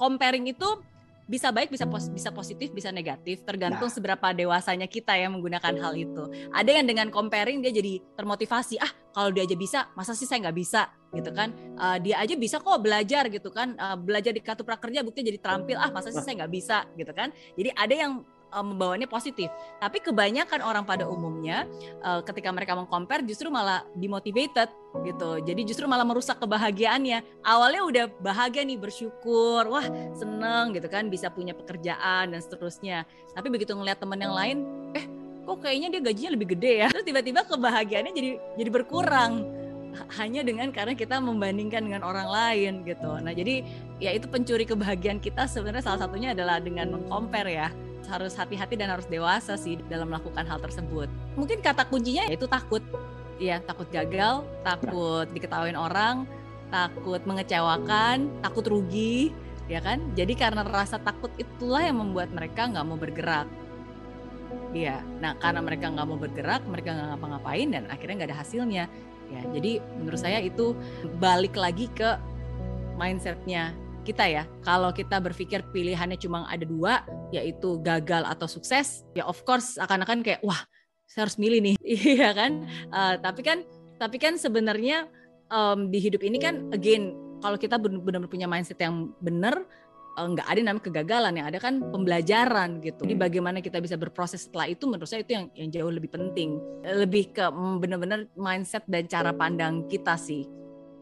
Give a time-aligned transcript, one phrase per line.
[0.00, 0.80] comparing itu
[1.30, 3.94] bisa baik bisa pos bisa positif bisa negatif tergantung nah.
[3.94, 6.26] seberapa dewasanya kita ya menggunakan hal itu.
[6.50, 10.50] Ada yang dengan comparing dia jadi termotivasi ah kalau dia aja bisa masa sih saya
[10.50, 10.90] nggak bisa?
[11.14, 11.54] Gitu kan.
[11.78, 13.78] Uh, dia aja bisa kok belajar gitu kan.
[13.78, 16.82] Uh, belajar di kartu prakerja buktinya jadi terampil ah masa sih saya nggak bisa?
[16.98, 17.30] Gitu kan.
[17.54, 18.12] Jadi ada yang
[18.52, 19.48] uh, membawanya positif.
[19.78, 21.64] Tapi kebanyakan orang pada umumnya
[22.02, 24.68] uh, ketika mereka mengcompare justru malah dimotivated
[25.06, 25.38] gitu.
[25.42, 27.46] Jadi justru malah merusak kebahagiaannya.
[27.46, 29.86] Awalnya udah bahagia nih bersyukur, wah
[30.18, 33.06] seneng gitu kan bisa punya pekerjaan dan seterusnya.
[33.32, 34.58] Tapi begitu ngeliat teman yang lain,
[34.98, 35.06] eh
[35.46, 36.86] kok kayaknya dia gajinya lebih gede ya.
[36.90, 39.60] Terus tiba-tiba kebahagiaannya jadi jadi berkurang
[40.18, 43.10] hanya dengan karena kita membandingkan dengan orang lain gitu.
[43.18, 43.66] Nah, jadi
[43.98, 47.68] ya itu pencuri kebahagiaan kita sebenarnya salah satunya adalah dengan mengcompare ya
[48.10, 51.06] harus hati-hati dan harus dewasa sih dalam melakukan hal tersebut.
[51.38, 52.82] Mungkin kata kuncinya yaitu takut.
[53.40, 56.28] Iya, takut gagal, takut diketahuin orang,
[56.68, 59.32] takut mengecewakan, takut rugi,
[59.64, 60.02] ya kan?
[60.12, 63.48] Jadi karena rasa takut itulah yang membuat mereka nggak mau bergerak.
[64.76, 68.84] Iya, nah karena mereka nggak mau bergerak, mereka nggak ngapa-ngapain dan akhirnya nggak ada hasilnya.
[69.30, 70.74] Ya, jadi menurut saya itu
[71.22, 72.18] balik lagi ke
[72.98, 74.42] mindsetnya kita ya.
[74.64, 80.24] Kalau kita berpikir pilihannya cuma ada dua, yaitu gagal atau sukses, ya of course akan-akan
[80.24, 80.58] kayak wah
[81.10, 81.76] saya harus milih nih,
[82.16, 82.64] iya kan?
[82.90, 83.66] Uh, tapi kan
[84.00, 85.10] tapi kan sebenarnya
[85.52, 87.12] um, di hidup ini kan again
[87.44, 89.64] kalau kita benar-benar punya mindset yang benar
[90.16, 93.04] eh, nggak ada namanya kegagalan yang ada kan pembelajaran gitu.
[93.04, 96.60] Jadi bagaimana kita bisa berproses setelah itu menurut saya itu yang yang jauh lebih penting.
[96.84, 100.44] Lebih ke mm, benar-benar mindset dan cara pandang kita sih.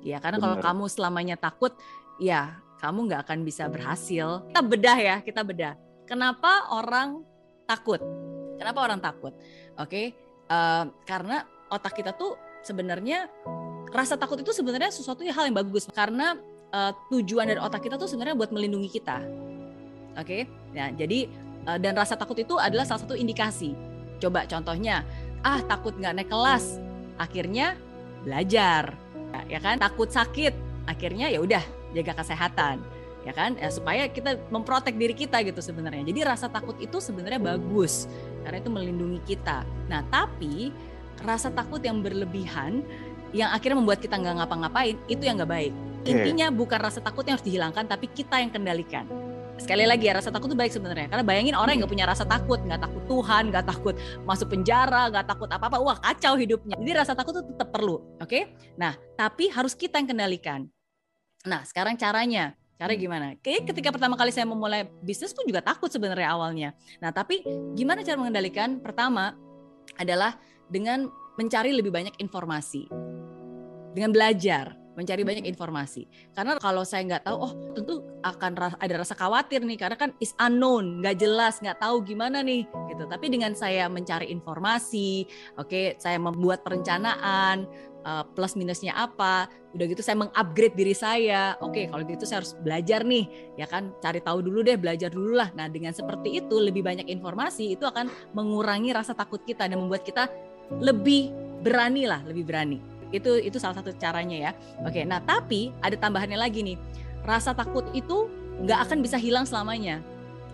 [0.02, 1.74] Ya karena kalau kamu selamanya takut
[2.22, 4.46] ya kamu nggak akan bisa berhasil.
[4.50, 5.74] Kita bedah ya, kita bedah.
[6.06, 7.26] Kenapa orang
[7.66, 8.00] takut?
[8.56, 9.34] Kenapa orang takut?
[9.78, 10.06] Oke, okay?
[10.50, 13.28] uh, eh, karena otak kita tuh sebenarnya
[13.92, 16.38] rasa takut itu sebenarnya sesuatu hal yang bagus karena
[16.72, 19.22] uh, tujuan dari otak kita tuh sebenarnya buat melindungi kita.
[20.18, 20.42] Oke, okay?
[20.74, 21.30] ya jadi
[21.70, 23.74] uh, dan rasa takut itu adalah salah satu indikasi.
[24.18, 25.06] Coba contohnya,
[25.46, 26.82] ah takut nggak naik kelas,
[27.22, 27.78] akhirnya
[28.26, 28.98] belajar,
[29.30, 29.78] ya, ya kan?
[29.78, 30.50] Takut sakit,
[30.90, 32.84] akhirnya ya udah jaga kesehatan
[33.26, 33.58] ya kan?
[33.60, 36.06] Ya, supaya kita memprotek diri kita gitu sebenarnya.
[36.08, 38.08] Jadi rasa takut itu sebenarnya bagus
[38.46, 39.68] karena itu melindungi kita.
[39.92, 40.70] Nah tapi
[41.20, 42.80] rasa takut yang berlebihan
[43.36, 45.72] yang akhirnya membuat kita nggak ngapa-ngapain itu yang nggak baik.
[46.08, 49.04] Intinya bukan rasa takut yang harus dihilangkan tapi kita yang kendalikan.
[49.58, 51.10] Sekali lagi ya rasa takut itu baik sebenarnya.
[51.10, 55.10] Karena bayangin orang yang nggak punya rasa takut nggak takut Tuhan nggak takut masuk penjara
[55.10, 56.78] nggak takut apa apa wah kacau hidupnya.
[56.78, 58.24] Jadi rasa takut itu tetap perlu oke?
[58.24, 58.54] Okay?
[58.78, 60.70] nah tapi harus kita yang kendalikan
[61.48, 63.00] Nah, sekarang caranya, cara hmm.
[63.00, 63.26] gimana?
[63.40, 66.70] Kayak ketika pertama kali saya memulai bisnis pun juga takut sebenarnya awalnya.
[67.00, 67.40] Nah, tapi
[67.72, 68.78] gimana cara mengendalikan?
[68.84, 69.32] Pertama
[69.96, 70.36] adalah
[70.68, 71.08] dengan
[71.40, 72.86] mencari lebih banyak informasi.
[73.96, 76.10] Dengan belajar, mencari banyak informasi.
[76.34, 80.34] Karena kalau saya nggak tahu, oh tentu akan ada rasa khawatir nih, karena kan is
[80.42, 83.06] unknown, nggak jelas, nggak tahu gimana nih, gitu.
[83.06, 85.22] Tapi dengan saya mencari informasi,
[85.54, 87.70] oke, okay, saya membuat perencanaan,
[88.02, 89.46] uh, plus minusnya apa.
[89.76, 91.54] Udah gitu saya mengupgrade diri saya.
[91.62, 93.94] Oke, okay, kalau gitu saya harus belajar nih, ya kan?
[94.02, 95.54] Cari tahu dulu deh, belajar dulu lah.
[95.54, 100.02] Nah, dengan seperti itu lebih banyak informasi itu akan mengurangi rasa takut kita dan membuat
[100.02, 100.26] kita
[100.82, 101.30] lebih
[101.62, 102.97] berani lah, lebih berani.
[103.10, 104.50] Itu itu salah satu caranya ya.
[104.84, 106.76] Oke, nah tapi ada tambahannya lagi nih.
[107.24, 108.28] Rasa takut itu
[108.64, 110.02] nggak akan bisa hilang selamanya.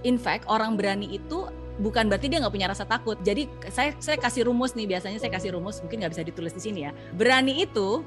[0.04, 1.48] In fact, orang berani itu
[1.81, 3.19] bukan berarti dia nggak punya rasa takut.
[3.25, 6.62] Jadi saya saya kasih rumus nih biasanya saya kasih rumus mungkin nggak bisa ditulis di
[6.62, 6.92] sini ya.
[7.16, 8.04] Berani itu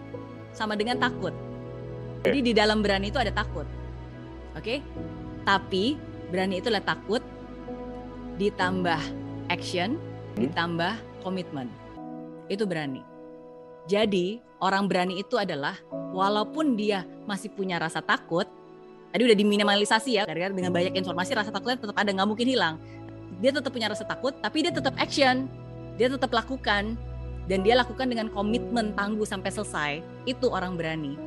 [0.55, 1.33] sama dengan takut.
[2.23, 3.67] Jadi di dalam berani itu ada takut.
[4.55, 4.61] Oke?
[4.61, 4.79] Okay?
[5.47, 5.95] Tapi
[6.27, 7.23] berani itu adalah takut
[8.37, 9.01] ditambah
[9.49, 9.97] action
[10.37, 10.93] ditambah
[11.25, 11.67] komitmen.
[12.47, 13.16] Itu berani.
[13.87, 15.79] Jadi orang berani itu adalah
[16.11, 18.45] walaupun dia masih punya rasa takut,
[19.15, 22.75] tadi udah diminimalisasi ya, karena dengan banyak informasi rasa takutnya tetap ada nggak mungkin hilang.
[23.39, 25.47] Dia tetap punya rasa takut tapi dia tetap action.
[25.97, 26.93] Dia tetap lakukan
[27.47, 29.91] dan dia lakukan dengan komitmen tangguh sampai selesai.
[30.29, 31.26] Itu orang berani